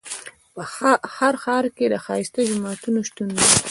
په 0.53 0.61
هر 1.17 1.33
ښار 1.43 1.65
کې 1.75 1.85
د 1.89 1.95
ښایسته 2.05 2.39
جوماتونو 2.49 2.99
شتون 3.07 3.29
دی. 3.35 3.45